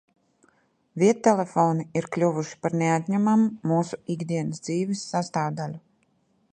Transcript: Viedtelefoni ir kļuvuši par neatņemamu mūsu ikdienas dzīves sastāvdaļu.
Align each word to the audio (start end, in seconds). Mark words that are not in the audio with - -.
Viedtelefoni 1.01 1.85
ir 2.01 2.07
kļuvuši 2.15 2.57
par 2.65 2.77
neatņemamu 2.83 3.71
mūsu 3.73 4.01
ikdienas 4.15 4.65
dzīves 4.69 5.09
sastāvdaļu. 5.15 5.83